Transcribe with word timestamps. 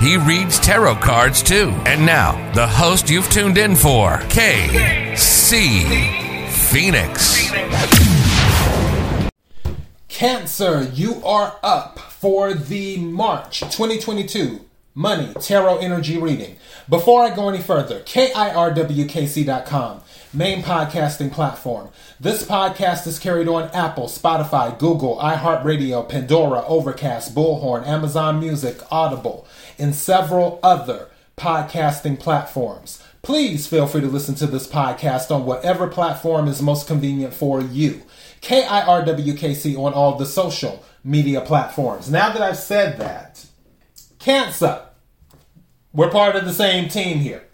He 0.00 0.16
reads 0.16 0.60
tarot 0.60 0.96
cards 0.96 1.42
too. 1.42 1.70
And 1.84 2.06
now, 2.06 2.52
the 2.52 2.66
host 2.66 3.10
you've 3.10 3.28
tuned 3.30 3.58
in 3.58 3.74
for, 3.74 4.18
KC 4.28 6.48
Phoenix. 6.48 7.50
Cancer, 10.08 10.82
you 10.94 11.22
are 11.24 11.58
up 11.62 11.98
for 11.98 12.54
the 12.54 12.98
March 12.98 13.60
2022 13.60 14.60
Money 14.94 15.32
Tarot 15.40 15.78
Energy 15.78 16.18
Reading. 16.18 16.56
Before 16.88 17.22
I 17.22 17.34
go 17.34 17.48
any 17.48 17.60
further, 17.60 18.00
KIRWKC.com, 18.00 20.00
main 20.32 20.62
podcasting 20.62 21.32
platform. 21.32 21.88
This 22.20 22.44
podcast 22.44 23.06
is 23.06 23.18
carried 23.18 23.48
on 23.48 23.70
Apple, 23.70 24.06
Spotify, 24.06 24.78
Google, 24.78 25.16
iHeartRadio, 25.18 26.08
Pandora, 26.08 26.64
Overcast, 26.66 27.34
Bullhorn, 27.34 27.86
Amazon 27.86 28.38
Music, 28.38 28.78
Audible, 28.90 29.46
and 29.78 29.94
several 29.94 30.60
other 30.62 31.08
podcasting 31.36 32.18
platforms. 32.18 33.02
Please 33.22 33.66
feel 33.66 33.86
free 33.86 34.00
to 34.00 34.06
listen 34.06 34.34
to 34.36 34.46
this 34.46 34.66
podcast 34.66 35.30
on 35.30 35.46
whatever 35.46 35.88
platform 35.88 36.46
is 36.46 36.60
most 36.60 36.86
convenient 36.86 37.32
for 37.32 37.60
you. 37.60 38.02
KIRWKC 38.42 39.76
on 39.76 39.92
all 39.92 40.16
the 40.16 40.26
social 40.26 40.84
media 41.02 41.40
platforms. 41.40 42.10
Now 42.10 42.32
that 42.32 42.42
I've 42.42 42.58
said 42.58 42.98
that, 42.98 43.46
Cancer, 44.18 44.82
we're 45.92 46.10
part 46.10 46.36
of 46.36 46.44
the 46.44 46.52
same 46.52 46.88
team 46.88 47.18
here. 47.18 47.44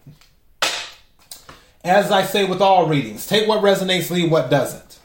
As 1.85 2.11
I 2.11 2.23
say 2.23 2.47
with 2.47 2.63
all 2.63 2.89
readings, 2.89 3.27
take 3.27 3.47
what 3.47 3.63
resonates, 3.63 4.11
leave 4.11 4.31
what 4.31 4.49
doesn't. 4.49 4.99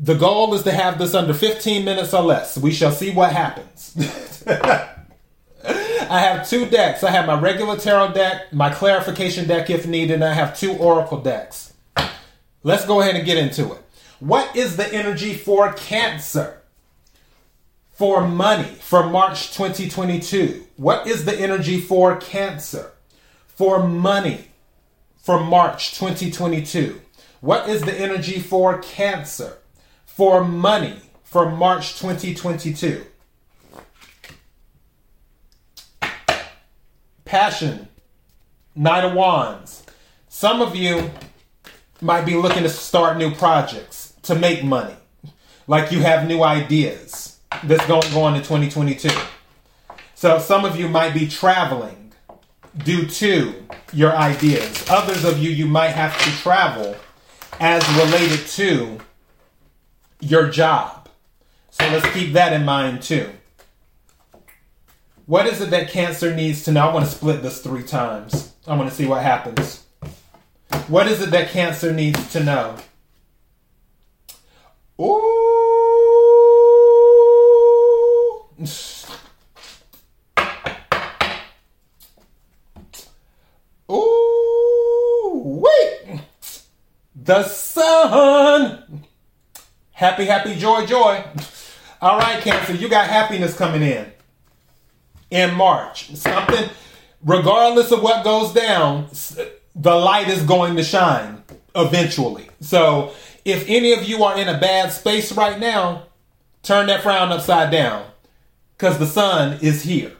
The 0.00 0.14
goal 0.14 0.54
is 0.54 0.62
to 0.62 0.72
have 0.72 0.98
this 0.98 1.14
under 1.14 1.34
15 1.34 1.84
minutes 1.84 2.14
or 2.14 2.22
less. 2.22 2.56
We 2.56 2.72
shall 2.72 2.90
see 2.90 3.10
what 3.10 3.30
happens. 3.30 3.94
I 5.66 6.20
have 6.20 6.48
two 6.48 6.66
decks. 6.66 7.04
I 7.04 7.10
have 7.10 7.26
my 7.26 7.38
regular 7.38 7.76
tarot 7.76 8.12
deck, 8.12 8.52
my 8.52 8.72
clarification 8.72 9.46
deck 9.46 9.68
if 9.68 9.86
needed, 9.86 10.14
and 10.14 10.24
I 10.24 10.32
have 10.32 10.58
two 10.58 10.72
oracle 10.72 11.20
decks. 11.20 11.74
Let's 12.62 12.86
go 12.86 13.02
ahead 13.02 13.14
and 13.14 13.26
get 13.26 13.36
into 13.36 13.72
it. 13.72 13.82
What 14.20 14.56
is 14.56 14.76
the 14.76 14.92
energy 14.92 15.34
for 15.34 15.72
Cancer? 15.74 16.62
For 17.92 18.26
money 18.26 18.64
for 18.64 19.08
March 19.08 19.54
2022. 19.54 20.66
What 20.76 21.06
is 21.06 21.26
the 21.26 21.38
energy 21.38 21.80
for 21.80 22.16
Cancer? 22.16 22.92
For 23.46 23.86
money 23.86 24.48
for 25.24 25.40
March 25.40 25.98
2022. 25.98 27.00
What 27.40 27.66
is 27.66 27.80
the 27.80 27.98
energy 27.98 28.40
for 28.40 28.78
Cancer? 28.80 29.56
For 30.04 30.44
money 30.44 31.00
for 31.22 31.50
March 31.50 31.98
2022. 31.98 33.06
Passion, 37.24 37.88
Knight 38.76 39.06
of 39.06 39.14
Wands. 39.14 39.84
Some 40.28 40.60
of 40.60 40.76
you 40.76 41.10
might 42.02 42.26
be 42.26 42.34
looking 42.34 42.62
to 42.62 42.68
start 42.68 43.16
new 43.16 43.34
projects 43.34 44.12
to 44.24 44.34
make 44.34 44.62
money. 44.62 44.94
Like 45.66 45.90
you 45.90 46.00
have 46.00 46.28
new 46.28 46.42
ideas 46.42 47.38
that's 47.62 47.86
going 47.86 48.02
to 48.02 48.12
go 48.12 48.24
on 48.24 48.34
in 48.34 48.42
2022. 48.42 49.08
So 50.14 50.38
some 50.38 50.66
of 50.66 50.76
you 50.76 50.86
might 50.86 51.14
be 51.14 51.26
traveling 51.26 52.03
due 52.78 53.06
to 53.06 53.54
your 53.92 54.16
ideas. 54.16 54.88
Others 54.88 55.24
of 55.24 55.38
you, 55.38 55.50
you 55.50 55.66
might 55.66 55.90
have 55.90 56.16
to 56.22 56.30
travel 56.42 56.96
as 57.60 57.86
related 57.96 58.46
to 58.48 58.98
your 60.20 60.48
job. 60.48 61.08
So 61.70 61.86
let's 61.88 62.08
keep 62.12 62.32
that 62.32 62.52
in 62.52 62.64
mind 62.64 63.02
too. 63.02 63.30
What 65.26 65.46
is 65.46 65.60
it 65.60 65.70
that 65.70 65.88
Cancer 65.88 66.34
needs 66.34 66.64
to 66.64 66.72
know? 66.72 66.88
I 66.88 66.92
want 66.92 67.06
to 67.06 67.10
split 67.10 67.42
this 67.42 67.62
three 67.62 67.82
times. 67.82 68.52
I 68.66 68.76
want 68.76 68.90
to 68.90 68.94
see 68.94 69.06
what 69.06 69.22
happens. 69.22 69.84
What 70.88 71.06
is 71.06 71.22
it 71.22 71.30
that 71.30 71.50
Cancer 71.50 71.92
needs 71.92 72.32
to 72.32 72.42
know? 72.42 72.76
Ooh. 75.00 75.40
Ooh, 83.90 85.62
wait. 85.62 86.20
The 87.14 87.44
sun. 87.44 89.04
Happy, 89.92 90.24
happy, 90.24 90.56
joy, 90.56 90.86
joy. 90.86 91.24
All 92.00 92.18
right, 92.18 92.42
Cancer, 92.42 92.74
you 92.74 92.88
got 92.88 93.08
happiness 93.08 93.56
coming 93.56 93.82
in 93.82 94.10
in 95.30 95.54
March. 95.54 96.14
Something, 96.14 96.68
regardless 97.22 97.90
of 97.92 98.02
what 98.02 98.24
goes 98.24 98.52
down, 98.52 99.08
the 99.74 99.94
light 99.94 100.28
is 100.28 100.42
going 100.42 100.76
to 100.76 100.82
shine 100.84 101.42
eventually. 101.74 102.48
So, 102.60 103.12
if 103.44 103.68
any 103.68 103.92
of 103.92 104.04
you 104.04 104.24
are 104.24 104.38
in 104.38 104.48
a 104.48 104.58
bad 104.58 104.92
space 104.92 105.32
right 105.32 105.58
now, 105.58 106.04
turn 106.62 106.86
that 106.86 107.02
frown 107.02 107.30
upside 107.30 107.70
down 107.70 108.06
because 108.76 108.98
the 108.98 109.06
sun 109.06 109.58
is 109.60 109.82
here. 109.82 110.12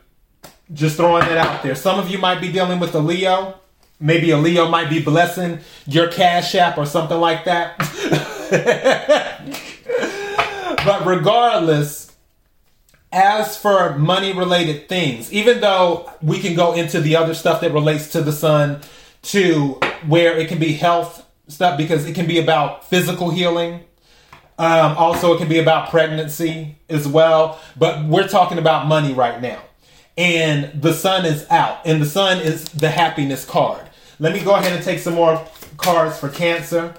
Just 0.73 0.97
throwing 0.97 1.27
it 1.27 1.37
out 1.37 1.63
there. 1.63 1.75
Some 1.75 1.99
of 1.99 2.09
you 2.11 2.19
might 2.19 2.41
be 2.41 2.51
dealing 2.51 2.81
with 2.81 2.95
a 2.95 3.01
Leo. 3.01 3.61
Maybe 4.01 4.31
a 4.31 4.39
Leo 4.39 4.69
might 4.69 4.89
be 4.91 5.01
blessing 5.01 5.61
your 5.87 6.09
cash 6.09 6.55
app 6.55 6.79
or 6.79 6.87
something 6.87 7.19
like 7.19 7.45
that. 7.45 7.79
but 10.85 11.07
regardless, 11.07 12.13
as 13.13 13.57
for 13.57 13.97
money 13.97 14.33
related 14.33 14.89
things, 14.89 15.33
even 15.33 15.61
though 15.61 16.11
we 16.21 16.41
can 16.41 16.55
go 16.55 16.73
into 16.75 17.01
the 17.01 17.17
other 17.17 17.35
stuff 17.35 17.61
that 17.61 17.73
relates 17.73 18.11
to 18.13 18.23
the 18.23 18.33
sun, 18.33 18.81
to 19.23 19.81
where 20.07 20.37
it 20.37 20.49
can 20.49 20.59
be 20.59 20.73
health 20.73 21.25
stuff, 21.49 21.79
because 21.79 22.07
it 22.07 22.15
can 22.15 22.27
be 22.27 22.39
about 22.39 22.85
physical 22.89 23.31
healing. 23.31 23.81
Um, 24.59 24.97
also, 24.97 25.35
it 25.35 25.39
can 25.39 25.49
be 25.49 25.59
about 25.59 25.91
pregnancy 25.91 26.77
as 26.89 27.09
well. 27.09 27.61
But 27.77 28.05
we're 28.05 28.29
talking 28.29 28.59
about 28.59 28.87
money 28.87 29.13
right 29.15 29.41
now. 29.41 29.63
And 30.17 30.81
the 30.81 30.93
sun 30.93 31.25
is 31.25 31.45
out, 31.51 31.85
and 31.85 32.01
the 32.01 32.07
sun 32.07 32.41
is 32.41 32.65
the 32.67 32.91
happiness 32.91 33.45
card. 33.45 33.83
Let 34.21 34.33
me 34.33 34.41
go 34.41 34.55
ahead 34.55 34.73
and 34.73 34.85
take 34.85 35.01
some 35.01 35.15
more 35.15 35.45
cards 35.77 36.19
for 36.19 36.29
Cancer. 36.29 36.95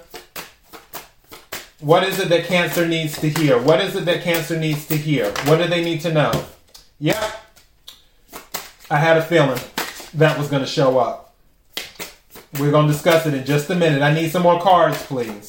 What 1.80 2.04
is 2.04 2.18
it 2.18 2.28
that 2.28 2.44
Cancer 2.44 2.86
needs 2.86 3.18
to 3.20 3.28
hear? 3.28 3.58
What 3.58 3.80
is 3.80 3.96
it 3.96 4.04
that 4.04 4.22
Cancer 4.22 4.58
needs 4.58 4.86
to 4.88 4.96
hear? 4.96 5.30
What 5.44 5.56
do 5.56 5.66
they 5.66 5.82
need 5.82 6.02
to 6.02 6.12
know? 6.12 6.44
Yep. 6.98 7.16
I 8.90 8.98
had 8.98 9.16
a 9.16 9.22
feeling 9.22 9.60
that 10.14 10.38
was 10.38 10.48
going 10.48 10.62
to 10.62 10.68
show 10.68 10.98
up. 10.98 11.34
We're 12.58 12.70
going 12.70 12.86
to 12.86 12.92
discuss 12.92 13.26
it 13.26 13.34
in 13.34 13.44
just 13.44 13.68
a 13.70 13.74
minute. 13.74 14.02
I 14.02 14.14
need 14.14 14.30
some 14.30 14.42
more 14.42 14.60
cards, 14.60 15.02
please. 15.04 15.48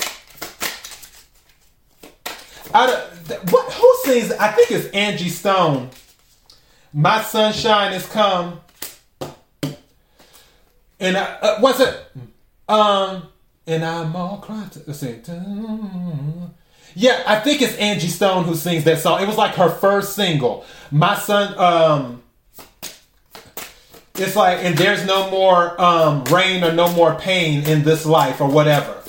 Of, 2.74 3.52
what, 3.52 3.72
who 3.74 3.96
sings? 4.04 4.32
I 4.34 4.52
think 4.52 4.72
it's 4.72 4.88
Angie 4.88 5.30
Stone. 5.30 5.90
My 6.94 7.22
sunshine 7.22 7.94
has 7.94 8.06
come. 8.08 8.62
And 11.00 11.16
I, 11.18 11.24
uh, 11.42 11.60
what's 11.60 11.80
it? 11.80 12.12
Um, 12.68 13.28
and 13.68 13.86
I'm 13.86 14.16
all 14.16 14.38
crying. 14.38 14.70
To, 14.72 14.82
let's 14.88 15.00
see. 15.00 15.20
Yeah, 16.96 17.22
I 17.28 17.40
think 17.40 17.62
it's 17.62 17.76
Angie 17.76 18.08
Stone 18.08 18.46
who 18.46 18.56
sings 18.56 18.84
that 18.86 19.00
song. 19.00 19.22
It 19.22 19.28
was 19.28 19.38
like 19.38 19.54
her 19.56 19.70
first 19.70 20.16
single. 20.16 20.66
My 20.90 21.16
son, 21.16 21.58
um, 21.60 22.24
it's 24.16 24.36
like, 24.36 24.64
and 24.64 24.76
there's 24.76 25.06
no 25.06 25.30
more 25.30 25.80
um, 25.80 26.24
rain 26.26 26.64
or 26.64 26.74
no 26.74 26.92
more 26.94 27.14
pain 27.16 27.64
in 27.68 27.84
this 27.84 28.06
life 28.06 28.42
or 28.42 28.50
whatever. 28.50 29.04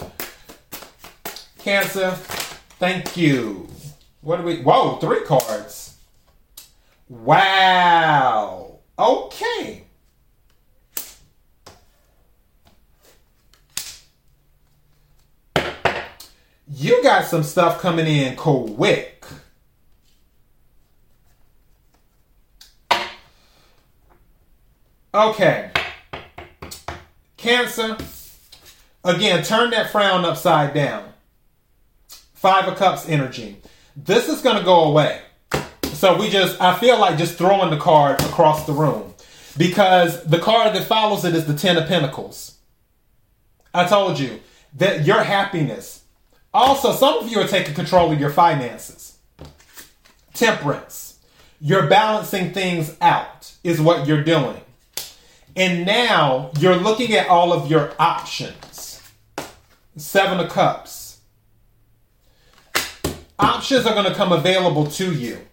Cancer, 1.61 2.11
thank 2.79 3.17
you. 3.17 3.69
What 4.21 4.39
do 4.39 4.43
we? 4.43 4.61
Whoa, 4.61 4.97
three 4.97 5.25
cards. 5.25 5.88
Wow. 7.09 8.79
Okay. 8.99 9.85
You 16.71 17.03
got 17.03 17.25
some 17.25 17.43
stuff 17.43 17.81
coming 17.81 18.07
in 18.07 18.37
quick. 18.37 19.25
Okay. 25.15 25.71
Cancer, 27.39 27.97
again, 29.03 29.43
turn 29.43 29.71
that 29.71 29.91
frown 29.91 30.25
upside 30.25 30.75
down. 30.75 31.13
Five 32.35 32.69
of 32.69 32.77
Cups 32.77 33.09
energy. 33.09 33.57
This 33.97 34.29
is 34.29 34.43
going 34.43 34.59
to 34.59 34.65
go 34.65 34.85
away. 34.85 35.23
So 35.99 36.17
we 36.17 36.31
just, 36.31 36.61
I 36.61 36.79
feel 36.79 36.97
like 37.01 37.19
just 37.19 37.37
throwing 37.37 37.71
the 37.71 37.77
card 37.77 38.21
across 38.21 38.67
the 38.67 38.73
room 38.73 39.15
because 39.57 40.23
the 40.23 40.39
card 40.39 40.77
that 40.77 40.85
follows 40.85 41.25
it 41.25 41.35
is 41.35 41.45
the 41.45 41.55
Ten 41.55 41.77
of 41.77 41.89
Pentacles. 41.89 42.57
I 43.75 43.85
told 43.85 44.17
you 44.21 44.39
that 44.75 45.05
your 45.05 45.25
happiness. 45.25 46.05
Also, 46.55 46.93
some 46.93 47.19
of 47.19 47.29
you 47.29 47.41
are 47.41 47.49
taking 47.49 47.75
control 47.75 48.13
of 48.13 48.21
your 48.21 48.31
finances. 48.31 49.19
Temperance. 50.35 51.19
You're 51.61 51.89
balancing 51.89 52.53
things 52.53 52.97
out, 53.01 53.53
is 53.65 53.81
what 53.81 54.07
you're 54.07 54.23
doing. 54.23 54.61
And 55.57 55.85
now 55.85 56.53
you're 56.61 56.77
looking 56.77 57.13
at 57.15 57.27
all 57.27 57.53
of 57.53 57.69
your 57.69 57.93
options. 57.99 59.03
Seven 59.97 60.39
of 60.39 60.49
Cups. 60.49 61.19
Options 63.37 63.85
are 63.85 63.95
going 63.95 64.07
to 64.07 64.15
come 64.15 64.31
available 64.31 64.87
to 64.93 65.13
you. 65.13 65.48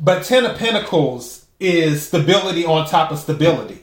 But 0.00 0.24
Ten 0.24 0.46
of 0.46 0.56
Pentacles 0.56 1.44
is 1.60 2.06
stability 2.06 2.64
on 2.64 2.88
top 2.88 3.12
of 3.12 3.18
stability. 3.18 3.82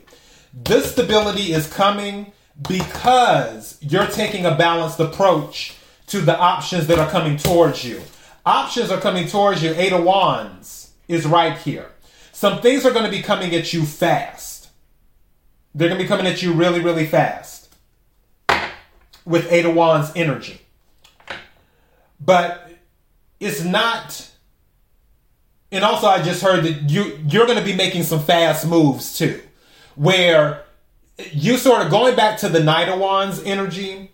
This 0.52 0.92
stability 0.92 1.54
is 1.54 1.72
coming 1.72 2.32
because 2.68 3.78
you're 3.82 4.08
taking 4.08 4.44
a 4.46 4.56
balanced 4.56 5.00
approach 5.00 5.76
to 6.08 6.22
the 6.22 6.36
options 6.36 6.88
that 6.88 6.98
are 6.98 7.10
coming 7.10 7.38
towards 7.38 7.86
you. 7.86 8.02
Options 8.46 8.90
are 8.90 9.00
coming 9.00 9.28
towards 9.28 9.62
you. 9.62 9.74
Eight 9.76 9.94
of 9.94 10.04
Wands 10.04 10.92
is 11.08 11.28
right 11.28 11.56
here. 11.56 11.92
Some 12.32 12.62
things 12.62 12.84
are 12.84 12.92
going 12.92 13.06
to 13.06 13.12
be 13.12 13.22
coming 13.22 13.54
at 13.54 13.72
you 13.72 13.86
fast. 13.86 14.70
They're 15.76 15.90
going 15.90 16.00
to 16.00 16.04
be 16.04 16.08
coming 16.08 16.26
at 16.26 16.42
you 16.42 16.54
really, 16.54 16.80
really 16.80 17.06
fast 17.06 17.76
with 19.24 19.52
Eight 19.52 19.66
of 19.66 19.76
Wands 19.76 20.12
energy. 20.16 20.62
But 22.20 22.72
it's 23.40 23.64
not 23.64 24.32
and 25.72 25.84
also 25.84 26.08
I 26.08 26.22
just 26.22 26.42
heard 26.42 26.64
that 26.64 26.90
you 26.90 27.20
you're 27.28 27.46
going 27.46 27.60
to 27.60 27.66
be 27.66 27.76
making 27.76 28.04
some 28.04 28.20
fast 28.20 28.68
moves 28.68 29.18
too, 29.18 29.42
where 29.96 30.64
you 31.32 31.58
sort 31.58 31.82
of 31.82 31.90
going 31.90 32.16
back 32.16 32.38
to 32.40 32.50
the 32.50 32.64
Knight 32.64 32.90
of 32.90 33.00
Wands 33.00 33.42
energy. 33.44 34.12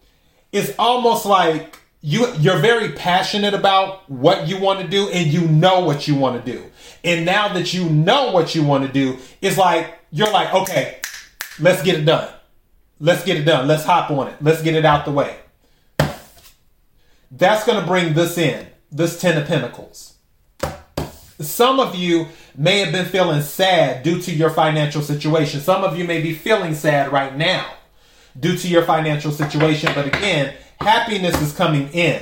It's 0.52 0.74
almost 0.78 1.26
like 1.26 1.80
you 2.02 2.34
you're 2.36 2.60
very 2.60 2.92
passionate 2.92 3.54
about 3.54 4.10
what 4.10 4.48
you 4.48 4.60
want 4.60 4.82
to 4.82 4.88
do 4.88 5.10
and 5.10 5.28
you 5.32 5.48
know 5.48 5.82
what 5.82 6.08
you 6.08 6.16
want 6.16 6.44
to 6.44 6.52
do. 6.52 6.64
And 7.04 7.26
now 7.26 7.54
that 7.54 7.74
you 7.74 7.90
know 7.90 8.32
what 8.32 8.56
you 8.56 8.64
want 8.64 8.86
to 8.86 8.92
do, 8.92 9.18
it's 9.42 9.58
like 9.58 10.00
you're 10.12 10.32
like, 10.32 10.54
okay, 10.54 11.00
let's 11.60 11.82
get 11.84 11.96
it 11.96 12.06
done. 12.06 12.30
Let's 13.00 13.26
get 13.26 13.38
it 13.38 13.44
done. 13.44 13.68
Let's 13.68 13.84
hop 13.84 14.12
on 14.12 14.28
it. 14.28 14.36
Let's 14.42 14.62
get 14.62 14.76
it 14.76 14.86
out 14.86 15.06
the 15.06 15.12
way. 15.12 15.38
That's 17.32 17.66
going 17.66 17.82
to 17.82 17.86
bring 17.86 18.14
this 18.14 18.38
in, 18.38 18.68
this 18.92 19.20
10 19.20 19.42
of 19.42 19.48
Pentacles. 19.48 20.13
Some 21.44 21.80
of 21.80 21.96
you 21.96 22.28
may 22.56 22.80
have 22.80 22.92
been 22.92 23.06
feeling 23.06 23.42
sad 23.42 24.04
due 24.04 24.22
to 24.22 24.32
your 24.32 24.50
financial 24.50 25.02
situation. 25.02 25.60
Some 25.62 25.84
of 25.84 25.98
you 25.98 26.06
may 26.06 26.22
be 26.22 26.34
feeling 26.34 26.76
sad 26.76 27.12
right 27.12 27.36
now 27.36 27.74
due 28.40 28.58
to 28.58 28.68
your 28.68 28.84
financial 28.84 29.32
situation. 29.32 29.92
But 29.94 30.08
again, 30.08 30.56
happiness 30.80 31.42
is 31.42 31.56
coming 31.56 31.90
in. 31.90 32.22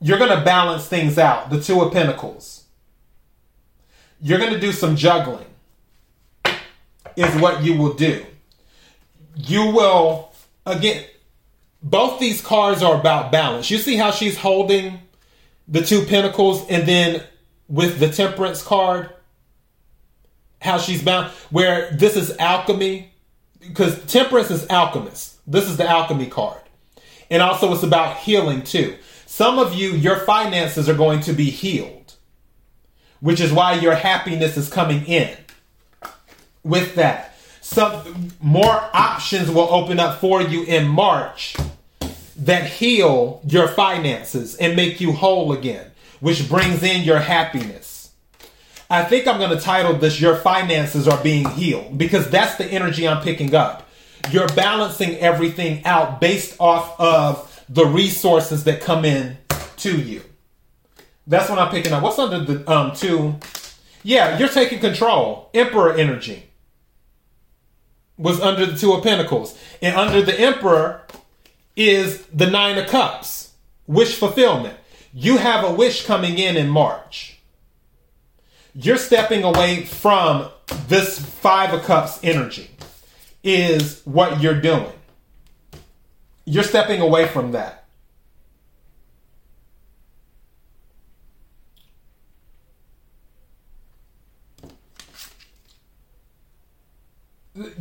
You're 0.00 0.18
going 0.18 0.36
to 0.36 0.44
balance 0.44 0.86
things 0.86 1.18
out. 1.18 1.50
The 1.50 1.60
Two 1.60 1.80
of 1.80 1.92
Pentacles. 1.92 2.64
You're 4.20 4.38
going 4.38 4.52
to 4.52 4.60
do 4.60 4.72
some 4.72 4.96
juggling, 4.96 5.46
is 7.16 7.34
what 7.40 7.62
you 7.62 7.76
will 7.76 7.94
do. 7.94 8.24
You 9.34 9.66
will, 9.66 10.32
again, 10.64 11.04
both 11.82 12.18
these 12.18 12.40
cards 12.40 12.82
are 12.82 12.98
about 12.98 13.30
balance. 13.30 13.70
You 13.70 13.78
see 13.78 13.96
how 13.96 14.10
she's 14.10 14.38
holding 14.38 15.00
the 15.68 15.82
two 15.82 16.04
pentacles 16.04 16.66
and 16.68 16.86
then 16.86 17.22
with 17.68 17.98
the 17.98 18.08
temperance 18.08 18.62
card 18.62 19.10
how 20.60 20.78
she's 20.78 21.02
bound 21.02 21.30
where 21.50 21.90
this 21.92 22.16
is 22.16 22.36
alchemy 22.38 23.12
because 23.60 24.04
temperance 24.06 24.50
is 24.50 24.66
alchemist. 24.68 25.38
This 25.46 25.68
is 25.68 25.76
the 25.76 25.88
alchemy 25.88 26.26
card. 26.26 26.60
And 27.30 27.42
also 27.42 27.72
it's 27.72 27.82
about 27.82 28.18
healing 28.18 28.62
too. 28.62 28.96
Some 29.26 29.58
of 29.58 29.74
you 29.74 29.92
your 29.92 30.16
finances 30.16 30.88
are 30.88 30.94
going 30.94 31.20
to 31.20 31.32
be 31.32 31.50
healed 31.50 32.06
which 33.20 33.40
is 33.40 33.52
why 33.52 33.74
your 33.74 33.94
happiness 33.94 34.56
is 34.56 34.68
coming 34.68 35.04
in 35.06 35.36
with 36.62 36.94
that. 36.96 37.36
Some 37.60 38.30
more 38.40 38.88
options 38.92 39.50
will 39.50 39.68
open 39.72 39.98
up 39.98 40.20
for 40.20 40.42
you 40.42 40.62
in 40.64 40.86
march 40.86 41.56
that 42.46 42.68
heal 42.68 43.40
your 43.44 43.68
finances 43.68 44.56
and 44.56 44.74
make 44.76 45.00
you 45.00 45.12
whole 45.12 45.52
again, 45.52 45.90
which 46.20 46.48
brings 46.48 46.82
in 46.82 47.02
your 47.02 47.18
happiness. 47.18 48.12
I 48.88 49.02
think 49.02 49.26
I'm 49.26 49.38
going 49.38 49.56
to 49.56 49.62
title 49.62 49.94
this 49.94 50.20
Your 50.20 50.36
Finances 50.36 51.08
Are 51.08 51.20
Being 51.22 51.50
Healed 51.50 51.98
because 51.98 52.30
that's 52.30 52.54
the 52.54 52.64
energy 52.64 53.06
I'm 53.06 53.22
picking 53.22 53.52
up. 53.54 53.88
You're 54.30 54.48
balancing 54.48 55.16
everything 55.16 55.84
out 55.84 56.20
based 56.20 56.56
off 56.60 56.98
of 57.00 57.64
the 57.68 57.84
resources 57.84 58.62
that 58.64 58.80
come 58.80 59.04
in 59.04 59.38
to 59.78 60.00
you. 60.00 60.22
That's 61.26 61.50
what 61.50 61.58
I'm 61.58 61.70
picking 61.70 61.92
up. 61.92 62.02
What's 62.02 62.18
under 62.18 62.40
the 62.40 62.70
um 62.70 62.94
two? 62.94 63.34
Yeah, 64.04 64.38
you're 64.38 64.48
taking 64.48 64.78
control. 64.78 65.50
Emperor 65.52 65.94
energy 65.94 66.44
was 68.16 68.40
under 68.40 68.66
the 68.66 68.78
two 68.78 68.92
of 68.92 69.02
pentacles. 69.02 69.58
And 69.82 69.96
under 69.96 70.22
the 70.22 70.38
emperor, 70.38 71.05
is 71.76 72.26
the 72.32 72.50
Nine 72.50 72.78
of 72.78 72.88
Cups, 72.88 73.52
wish 73.86 74.16
fulfillment. 74.16 74.78
You 75.12 75.36
have 75.36 75.64
a 75.64 75.72
wish 75.72 76.06
coming 76.06 76.38
in 76.38 76.56
in 76.56 76.68
March. 76.68 77.38
You're 78.74 78.96
stepping 78.96 79.44
away 79.44 79.84
from 79.84 80.50
this 80.88 81.18
Five 81.18 81.72
of 81.72 81.84
Cups 81.84 82.18
energy, 82.22 82.70
is 83.44 84.00
what 84.04 84.40
you're 84.40 84.60
doing. 84.60 84.92
You're 86.44 86.64
stepping 86.64 87.00
away 87.00 87.28
from 87.28 87.52
that. 87.52 87.84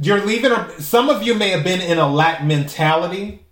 You're 0.01 0.25
leaving, 0.25 0.53
some 0.79 1.09
of 1.09 1.21
you 1.21 1.35
may 1.35 1.49
have 1.49 1.63
been 1.65 1.81
in 1.81 1.97
a 1.97 2.07
lack 2.07 2.43
mentality 2.43 3.44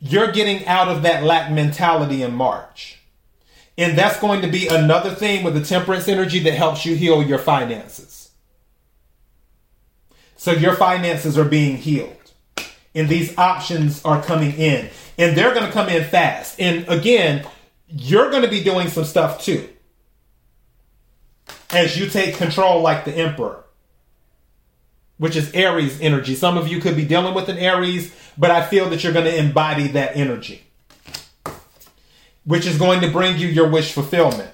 you're 0.00 0.32
getting 0.32 0.66
out 0.66 0.88
of 0.88 1.02
that 1.02 1.22
lack 1.22 1.50
mentality 1.52 2.22
in 2.22 2.34
March. 2.34 2.98
And 3.76 3.96
that's 3.96 4.18
going 4.18 4.42
to 4.42 4.48
be 4.48 4.66
another 4.66 5.10
thing 5.10 5.44
with 5.44 5.54
the 5.54 5.64
temperance 5.64 6.08
energy 6.08 6.40
that 6.40 6.52
helps 6.52 6.84
you 6.84 6.96
heal 6.96 7.22
your 7.22 7.38
finances. 7.38 8.30
So 10.36 10.52
your 10.52 10.74
finances 10.74 11.38
are 11.38 11.44
being 11.44 11.76
healed. 11.76 12.16
And 12.94 13.08
these 13.08 13.36
options 13.38 14.04
are 14.04 14.22
coming 14.22 14.52
in. 14.52 14.88
And 15.16 15.36
they're 15.36 15.54
going 15.54 15.66
to 15.66 15.72
come 15.72 15.88
in 15.88 16.04
fast. 16.04 16.60
And 16.60 16.88
again, 16.88 17.46
you're 17.88 18.30
going 18.30 18.42
to 18.42 18.48
be 18.48 18.64
doing 18.64 18.88
some 18.88 19.04
stuff 19.04 19.42
too. 19.42 19.68
As 21.70 21.98
you 21.98 22.08
take 22.08 22.36
control 22.36 22.80
like 22.80 23.04
the 23.04 23.12
emperor 23.12 23.64
which 25.20 25.36
is 25.36 25.52
Aries 25.52 26.00
energy. 26.00 26.34
Some 26.34 26.56
of 26.56 26.66
you 26.66 26.80
could 26.80 26.96
be 26.96 27.04
dealing 27.04 27.34
with 27.34 27.50
an 27.50 27.58
Aries, 27.58 28.10
but 28.38 28.50
I 28.50 28.64
feel 28.64 28.88
that 28.88 29.04
you're 29.04 29.12
going 29.12 29.26
to 29.26 29.36
embody 29.36 29.88
that 29.88 30.16
energy, 30.16 30.62
which 32.44 32.66
is 32.66 32.78
going 32.78 33.02
to 33.02 33.10
bring 33.10 33.36
you 33.36 33.46
your 33.46 33.68
wish 33.68 33.92
fulfillment, 33.92 34.50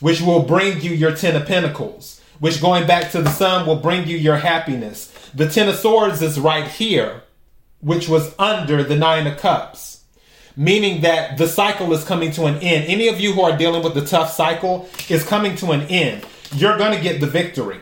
which 0.00 0.20
will 0.20 0.42
bring 0.42 0.80
you 0.80 0.90
your 0.90 1.14
Ten 1.14 1.40
of 1.40 1.46
Pentacles, 1.46 2.20
which 2.40 2.60
going 2.60 2.88
back 2.88 3.12
to 3.12 3.22
the 3.22 3.30
sun 3.30 3.64
will 3.64 3.76
bring 3.76 4.08
you 4.08 4.16
your 4.16 4.38
happiness. 4.38 5.12
The 5.32 5.48
Ten 5.48 5.68
of 5.68 5.76
Swords 5.76 6.20
is 6.20 6.40
right 6.40 6.66
here, 6.66 7.22
which 7.80 8.08
was 8.08 8.34
under 8.40 8.82
the 8.82 8.96
Nine 8.96 9.28
of 9.28 9.38
Cups. 9.38 10.02
Meaning 10.56 11.02
that 11.02 11.38
the 11.38 11.46
cycle 11.46 11.92
is 11.92 12.02
coming 12.02 12.32
to 12.32 12.46
an 12.46 12.56
end. 12.56 12.86
Any 12.86 13.06
of 13.06 13.20
you 13.20 13.34
who 13.34 13.42
are 13.42 13.56
dealing 13.56 13.84
with 13.84 13.94
the 13.94 14.04
tough 14.04 14.32
cycle 14.32 14.88
is 15.08 15.22
coming 15.22 15.54
to 15.56 15.70
an 15.70 15.82
end. 15.82 16.24
You're 16.52 16.76
going 16.76 16.96
to 16.96 17.02
get 17.02 17.20
the 17.20 17.28
victory 17.28 17.78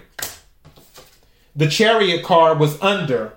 the 1.57 1.69
chariot 1.69 2.25
card 2.25 2.59
was 2.59 2.81
under 2.81 3.35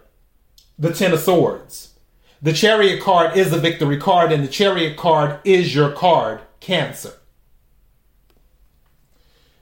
the 0.78 0.94
Ten 0.94 1.14
of 1.14 1.20
Swords. 1.20 1.94
The 2.42 2.54
chariot 2.54 3.02
card 3.02 3.36
is 3.36 3.52
a 3.52 3.58
victory 3.58 3.98
card, 3.98 4.32
and 4.32 4.44
the 4.44 4.48
chariot 4.48 4.98
card 4.98 5.40
is 5.44 5.74
your 5.74 5.92
card, 5.92 6.42
Cancer. 6.60 7.14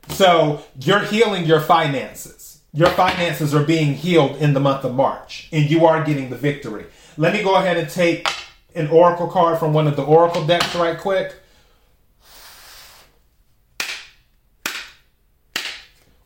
So 0.09 0.63
you're 0.79 1.05
healing 1.05 1.45
your 1.45 1.61
finances. 1.61 2.61
Your 2.73 2.89
finances 2.89 3.55
are 3.55 3.63
being 3.63 3.93
healed 3.93 4.37
in 4.37 4.53
the 4.53 4.59
month 4.59 4.83
of 4.83 4.93
March, 4.93 5.47
and 5.51 5.69
you 5.69 5.85
are 5.85 6.03
getting 6.03 6.29
the 6.29 6.35
victory. 6.35 6.85
Let 7.17 7.33
me 7.33 7.41
go 7.41 7.55
ahead 7.55 7.77
and 7.77 7.89
take 7.89 8.27
an 8.75 8.87
oracle 8.89 9.27
card 9.27 9.57
from 9.57 9.73
one 9.73 9.87
of 9.87 9.95
the 9.95 10.03
oracle 10.03 10.45
decks 10.45 10.75
right 10.75 10.97
quick. 10.97 11.35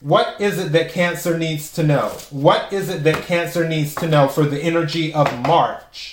What 0.02 0.40
is 0.40 0.58
it 0.58 0.72
that 0.72 0.94
Cancer 0.94 1.38
needs 1.38 1.74
to 1.74 1.84
know? 1.84 2.08
What 2.30 2.72
is 2.72 2.88
it 2.88 3.04
that 3.04 3.26
Cancer 3.26 3.68
needs 3.68 3.94
to 3.96 4.08
know 4.08 4.30
for 4.30 4.46
the 4.46 4.58
energy 4.58 5.14
of 5.14 5.28
March 5.46 6.12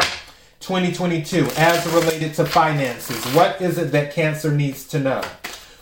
2022 0.58 1.46
as 1.56 1.86
related 1.92 2.34
to 2.34 2.46
finances? 2.46 3.24
What 3.32 3.60
is 3.62 3.78
it 3.78 3.92
that 3.92 4.12
Cancer 4.12 4.50
needs 4.50 4.88
to 4.88 4.98
know? 4.98 5.22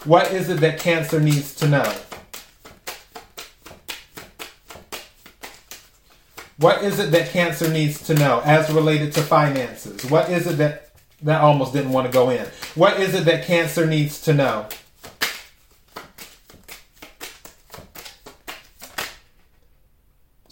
What 0.04 0.32
is 0.32 0.50
it 0.50 0.60
that 0.60 0.78
Cancer 0.78 1.18
needs 1.18 1.54
to 1.54 1.66
know? 1.66 1.94
What 6.58 6.84
is 6.84 6.98
it 6.98 7.10
that 7.10 7.30
Cancer 7.30 7.70
needs 7.70 8.02
to 8.06 8.12
know 8.12 8.42
as 8.44 8.70
related 8.70 9.14
to 9.14 9.22
finances? 9.22 10.04
What 10.10 10.28
is 10.28 10.46
it 10.46 10.58
that 10.58 10.90
that 11.22 11.40
almost 11.40 11.72
didn't 11.72 11.92
want 11.92 12.06
to 12.06 12.12
go 12.12 12.28
in? 12.28 12.46
What 12.74 13.00
is 13.00 13.14
it 13.14 13.24
that 13.24 13.46
Cancer 13.46 13.86
needs 13.86 14.20
to 14.22 14.34
know? 14.34 14.68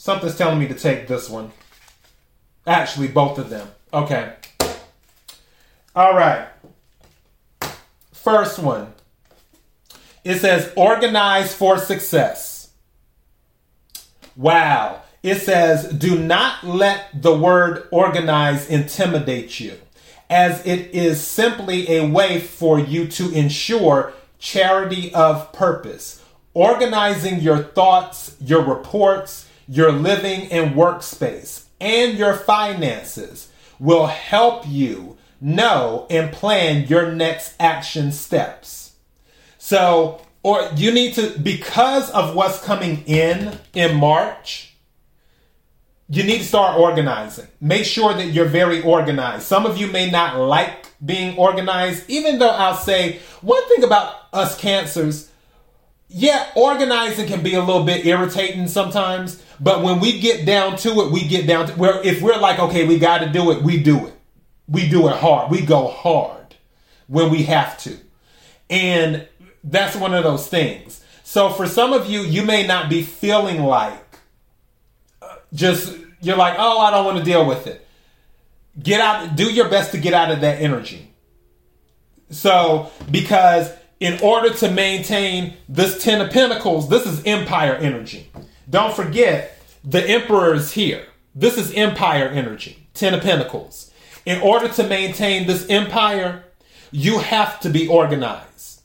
Something's 0.03 0.37
telling 0.37 0.59
me 0.59 0.67
to 0.67 0.75
take 0.75 1.07
this 1.07 1.31
one. 1.31 1.53
Actually, 2.67 3.07
both 3.07 3.39
of 3.39 3.51
them. 3.51 3.69
Okay. 3.95 4.35
All 5.95 6.17
right. 6.17 6.49
First 8.11 8.59
one. 8.59 8.95
It 10.25 10.41
says 10.41 10.73
organize 10.75 11.55
for 11.55 11.79
success. 11.79 12.71
Wow. 14.35 15.03
It 15.23 15.37
says 15.37 15.87
do 15.93 16.19
not 16.19 16.65
let 16.65 17.23
the 17.23 17.37
word 17.39 17.87
organize 17.93 18.69
intimidate 18.69 19.61
you, 19.61 19.79
as 20.29 20.67
it 20.67 20.93
is 20.93 21.23
simply 21.23 21.89
a 21.89 22.09
way 22.09 22.41
for 22.41 22.81
you 22.81 23.07
to 23.07 23.31
ensure 23.31 24.15
charity 24.41 25.15
of 25.15 25.53
purpose. 25.53 26.25
Organizing 26.55 27.39
your 27.39 27.63
thoughts, 27.63 28.37
your 28.41 28.65
reports, 28.65 29.47
your 29.73 29.91
living 29.91 30.53
and 30.53 30.75
workspace, 30.75 31.65
and 31.81 32.19
your 32.19 32.35
finances 32.35 33.49
will 33.79 34.07
help 34.07 34.69
you 34.69 35.17
know 35.41 36.07
and 36.11 36.31
plan 36.31 36.87
your 36.89 37.11
next 37.11 37.55
action 37.59 38.13
steps. 38.13 38.93
So, 39.57 40.21
or 40.43 40.69
you 40.77 40.93
need 40.93 41.15
to, 41.15 41.39
because 41.39 42.11
of 42.11 42.35
what's 42.35 42.63
coming 42.63 43.03
in 43.07 43.59
in 43.73 43.97
March, 43.97 44.75
you 46.07 46.23
need 46.23 46.39
to 46.39 46.45
start 46.45 46.79
organizing. 46.79 47.47
Make 47.59 47.87
sure 47.87 48.13
that 48.13 48.27
you're 48.27 48.45
very 48.45 48.83
organized. 48.83 49.45
Some 49.45 49.65
of 49.65 49.79
you 49.79 49.87
may 49.87 50.11
not 50.11 50.39
like 50.39 50.89
being 51.03 51.39
organized, 51.39 52.05
even 52.11 52.39
though 52.39 52.51
I'll 52.51 52.77
say 52.77 53.21
one 53.41 53.67
thing 53.69 53.85
about 53.85 54.17
us 54.35 54.59
cancers 54.59 55.32
yeah, 56.15 56.51
organizing 56.55 57.27
can 57.27 57.43
be 57.43 57.55
a 57.55 57.61
little 57.61 57.85
bit 57.85 58.05
irritating 58.05 58.69
sometimes, 58.69 59.43
but 59.59 59.83
when 59.83 60.01
we 60.01 60.21
get 60.21 60.45
down 60.45 60.77
to 60.79 61.01
it, 61.03 61.13
we 61.13 61.27
get 61.27 61.47
down 61.47 61.67
to 61.67 61.73
where 61.75 62.03
if 62.03 62.21
we're 62.21 62.39
like, 62.39 62.59
okay, 62.59 62.87
we 62.87 62.99
got 62.99 63.19
to 63.19 63.29
do 63.29 63.51
it, 63.51 63.63
we 63.63 63.83
do 63.83 64.07
it. 64.07 64.15
We 64.69 64.89
do 64.89 65.09
it 65.09 65.17
hard. 65.17 65.51
We 65.51 65.63
go 65.63 65.89
hard 65.89 66.57
when 67.07 67.31
we 67.31 67.45
have 67.45 67.79
to. 67.79 67.97
And 68.69 69.27
that's 69.65 69.97
one 69.97 70.15
of 70.15 70.25
those 70.25 70.47
things. 70.47 71.05
So 71.25 71.51
for 71.51 71.67
some 71.67 71.93
of 71.93 72.07
you, 72.07 72.21
you 72.21 72.43
may 72.43 72.67
not 72.67 72.91
be 72.91 73.03
feeling 73.03 73.63
like 73.63 74.19
uh, 75.21 75.37
just, 75.53 75.97
you're 76.21 76.37
like, 76.37 76.57
oh, 76.59 76.79
I 76.79 76.91
don't 76.91 77.05
want 77.05 77.19
to 77.19 77.25
deal 77.25 77.47
with 77.47 77.67
it. 77.67 77.87
Get 78.83 79.01
out, 79.01 79.37
do 79.37 79.51
your 79.53 79.69
best 79.69 79.93
to 79.93 79.99
get 79.99 80.15
out 80.15 80.31
of 80.31 80.41
that 80.43 80.61
energy. 80.61 81.13
So, 82.31 82.91
because 83.11 83.71
in 84.03 84.21
order 84.21 84.53
to 84.53 84.69
maintain 84.69 85.55
this 85.69 86.03
Ten 86.03 86.21
of 86.21 86.33
Pentacles, 86.33 86.89
this 86.89 87.07
is 87.07 87.23
Empire 87.25 87.75
energy. 87.77 88.33
Don't 88.69 88.93
forget, 88.93 89.57
the 89.85 90.05
Emperor 90.05 90.55
is 90.55 90.73
here. 90.73 91.07
This 91.37 91.57
is 91.57 91.73
Empire 91.75 92.27
energy, 92.27 92.89
Ten 92.95 93.15
of 93.15 93.21
Pentacles. 93.23 93.93
In 94.27 94.41
order 94.43 94.69
to 94.71 94.89
maintain 94.89 95.47
this 95.47 95.69
empire, 95.71 96.45
you 96.91 97.21
have 97.21 97.61
to 97.61 97.69
be 97.69 97.87
organized. 97.87 98.83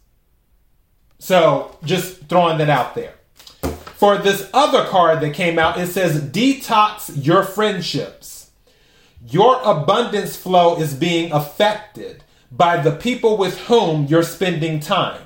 So, 1.18 1.76
just 1.84 2.28
throwing 2.28 2.60
that 2.60 2.70
out 2.70 2.94
there. 2.94 3.16
For 3.96 4.20
this 4.20 4.48
other 4.54 4.86
card 4.86 5.22
that 5.22 5.34
came 5.34 5.58
out, 5.58 5.80
it 5.80 5.88
says 5.88 6.22
detox 6.22 7.26
your 7.26 7.42
friendships. 7.44 8.52
Your 9.28 9.60
abundance 9.64 10.36
flow 10.36 10.80
is 10.80 10.94
being 10.94 11.32
affected 11.32 12.24
by 12.52 12.78
the 12.78 12.92
people 12.92 13.38
with 13.38 13.58
whom 13.62 14.06
you're 14.06 14.24
spending 14.24 14.80
time. 14.80 15.22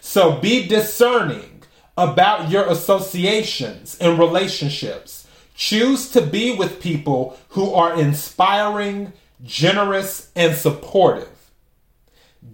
So 0.00 0.36
be 0.36 0.66
discerning 0.66 1.62
about 1.96 2.50
your 2.50 2.66
associations 2.68 3.98
and 4.00 4.18
relationships. 4.18 5.26
Choose 5.54 6.10
to 6.12 6.22
be 6.22 6.54
with 6.56 6.80
people 6.80 7.38
who 7.50 7.74
are 7.74 7.94
inspiring, 7.94 9.12
generous, 9.42 10.30
and 10.34 10.56
supportive. 10.56 11.28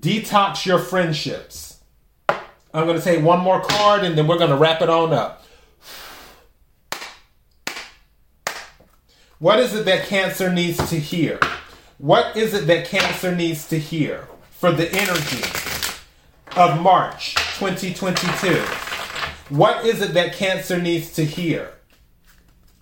Detox 0.00 0.66
your 0.66 0.78
friendships. 0.78 1.78
I'm 2.28 2.87
going 2.87 2.99
to 2.99 3.04
take 3.04 3.25
one 3.25 3.40
more 3.40 3.61
card 3.61 4.04
and 4.04 4.18
then 4.18 4.26
we're 4.26 4.38
going 4.38 4.50
to 4.50 4.56
wrap 4.56 4.82
it 4.82 4.90
on 4.90 5.12
up. 5.12 5.44
What 9.38 9.61
is 9.61 9.75
it 9.75 9.85
that 9.85 10.06
Cancer 10.06 10.52
needs 10.52 10.78
to 10.90 10.96
hear? 10.99 11.38
What 11.98 12.36
is 12.36 12.52
it 12.52 12.66
that 12.66 12.86
Cancer 12.86 13.34
needs 13.34 13.66
to 13.68 13.78
hear 13.78 14.28
for 14.50 14.70
the 14.70 14.92
energy 14.92 15.42
of 16.54 16.78
March 16.80 17.34
2022? 17.58 18.60
What 19.54 19.86
is 19.86 20.02
it 20.02 20.12
that 20.12 20.34
Cancer 20.34 20.78
needs 20.78 21.14
to 21.14 21.24
hear 21.24 21.72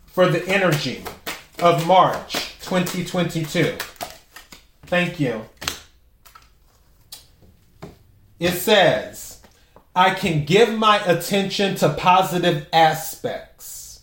for 0.07 0.27
the 0.29 0.45
energy 0.49 1.05
of 1.61 1.87
March 1.87 2.59
2022? 2.63 3.77
Thank 4.87 5.21
you. 5.21 5.45
It 8.41 8.53
says, 8.55 9.43
I 9.95 10.15
can 10.15 10.45
give 10.45 10.77
my 10.77 10.99
attention 11.05 11.77
to 11.77 11.91
positive 11.91 12.67
aspects. 12.73 14.01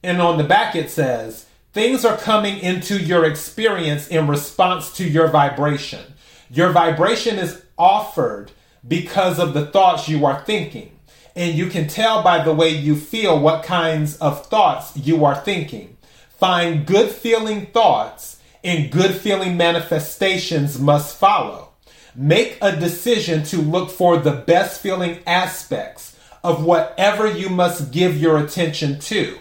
And 0.00 0.22
on 0.22 0.38
the 0.38 0.44
back 0.44 0.76
it 0.76 0.90
says, 0.90 1.46
Things 1.72 2.04
are 2.04 2.18
coming 2.18 2.58
into 2.58 2.98
your 2.98 3.24
experience 3.24 4.06
in 4.08 4.26
response 4.26 4.92
to 4.98 5.08
your 5.08 5.28
vibration. 5.28 6.04
Your 6.50 6.70
vibration 6.70 7.38
is 7.38 7.62
offered 7.78 8.52
because 8.86 9.38
of 9.38 9.54
the 9.54 9.64
thoughts 9.64 10.06
you 10.06 10.26
are 10.26 10.42
thinking. 10.42 10.98
And 11.34 11.54
you 11.56 11.68
can 11.68 11.88
tell 11.88 12.22
by 12.22 12.44
the 12.44 12.52
way 12.52 12.68
you 12.68 12.94
feel 12.94 13.40
what 13.40 13.64
kinds 13.64 14.18
of 14.18 14.44
thoughts 14.48 14.94
you 14.98 15.24
are 15.24 15.34
thinking. 15.34 15.96
Find 16.38 16.84
good 16.84 17.10
feeling 17.10 17.64
thoughts 17.64 18.38
and 18.62 18.90
good 18.90 19.14
feeling 19.14 19.56
manifestations 19.56 20.78
must 20.78 21.16
follow. 21.16 21.70
Make 22.14 22.58
a 22.60 22.76
decision 22.76 23.44
to 23.44 23.62
look 23.62 23.88
for 23.88 24.18
the 24.18 24.32
best 24.32 24.82
feeling 24.82 25.20
aspects 25.26 26.18
of 26.44 26.62
whatever 26.62 27.26
you 27.26 27.48
must 27.48 27.92
give 27.92 28.18
your 28.18 28.36
attention 28.36 28.98
to 29.00 29.38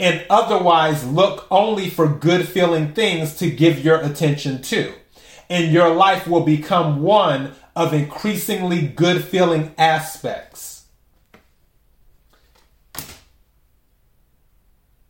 and 0.00 0.24
otherwise 0.30 1.06
look 1.06 1.46
only 1.50 1.90
for 1.90 2.08
good 2.08 2.48
feeling 2.48 2.92
things 2.92 3.36
to 3.36 3.50
give 3.50 3.84
your 3.84 4.00
attention 4.00 4.62
to. 4.62 4.92
And 5.50 5.72
your 5.72 5.90
life 5.90 6.26
will 6.26 6.44
become 6.44 7.02
one 7.02 7.52
of 7.74 7.92
increasingly 7.92 8.86
good 8.86 9.24
feeling 9.24 9.74
aspects. 9.78 10.84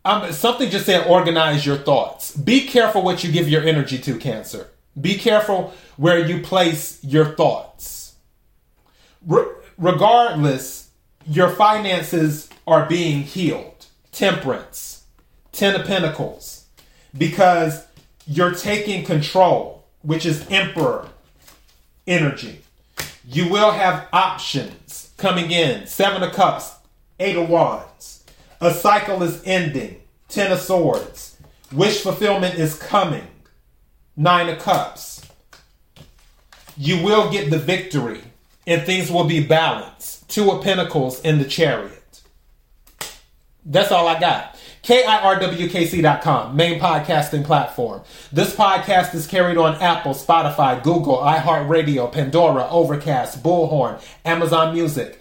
Um, 0.04 0.32
something 0.32 0.70
just 0.70 0.86
said 0.86 1.06
organize 1.06 1.66
your 1.66 1.76
thoughts. 1.76 2.34
Be 2.34 2.66
careful 2.66 3.02
what 3.02 3.22
you 3.22 3.30
give 3.30 3.48
your 3.48 3.62
energy 3.62 3.98
to, 3.98 4.16
Cancer. 4.16 4.68
Be 4.98 5.18
careful 5.18 5.74
where 5.96 6.18
you 6.18 6.40
place 6.40 7.02
your 7.04 7.34
thoughts. 7.34 8.14
Re- 9.26 9.52
regardless, 9.76 10.90
your 11.26 11.50
finances 11.50 12.48
are 12.66 12.86
being 12.86 13.22
healed 13.22 13.77
temperance, 14.18 15.04
ten 15.52 15.76
of 15.76 15.86
pentacles, 15.86 16.64
because 17.16 17.86
you're 18.26 18.52
taking 18.52 19.04
control, 19.04 19.84
which 20.02 20.26
is 20.26 20.44
emperor 20.50 21.08
energy. 22.04 22.60
You 23.24 23.48
will 23.48 23.70
have 23.70 24.08
options 24.12 25.12
coming 25.18 25.52
in, 25.52 25.86
seven 25.86 26.24
of 26.24 26.32
cups, 26.32 26.74
eight 27.20 27.36
of 27.36 27.48
wands. 27.48 28.24
A 28.60 28.74
cycle 28.74 29.22
is 29.22 29.40
ending, 29.44 30.02
ten 30.28 30.50
of 30.50 30.58
swords. 30.58 31.36
Wish 31.70 32.00
fulfillment 32.00 32.56
is 32.56 32.76
coming, 32.76 33.28
nine 34.16 34.48
of 34.48 34.58
cups. 34.58 35.24
You 36.76 37.04
will 37.04 37.30
get 37.30 37.50
the 37.50 37.58
victory 37.58 38.22
and 38.66 38.82
things 38.82 39.12
will 39.12 39.24
be 39.24 39.46
balanced. 39.46 40.28
Two 40.28 40.50
of 40.50 40.64
pentacles 40.64 41.20
in 41.20 41.38
the 41.38 41.44
chariot. 41.44 41.97
That's 43.68 43.92
all 43.92 44.08
I 44.08 44.18
got. 44.18 44.56
KIRWKC.com, 44.82 46.56
main 46.56 46.80
podcasting 46.80 47.44
platform. 47.44 48.02
This 48.32 48.54
podcast 48.54 49.14
is 49.14 49.26
carried 49.26 49.58
on 49.58 49.74
Apple, 49.82 50.14
Spotify, 50.14 50.82
Google, 50.82 51.18
iHeartRadio, 51.18 52.10
Pandora, 52.10 52.66
Overcast, 52.70 53.42
Bullhorn, 53.42 54.02
Amazon 54.24 54.74
Music, 54.74 55.20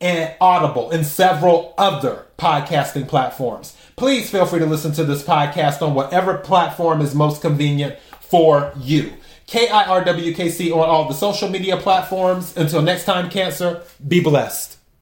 and 0.00 0.34
Audible 0.40 0.90
and 0.90 1.06
several 1.06 1.74
other 1.78 2.26
podcasting 2.38 3.06
platforms. 3.06 3.76
Please 3.96 4.30
feel 4.30 4.44
free 4.44 4.58
to 4.58 4.66
listen 4.66 4.92
to 4.92 5.04
this 5.04 5.22
podcast 5.22 5.80
on 5.80 5.94
whatever 5.94 6.38
platform 6.38 7.00
is 7.00 7.14
most 7.14 7.40
convenient 7.40 7.96
for 8.20 8.72
you. 8.78 9.12
KIRWKC 9.46 10.72
on 10.72 10.88
all 10.88 11.06
the 11.06 11.14
social 11.14 11.48
media 11.48 11.76
platforms. 11.76 12.56
Until 12.56 12.82
next 12.82 13.04
time, 13.04 13.30
Cancer, 13.30 13.82
be 14.06 14.20
blessed. 14.20 14.76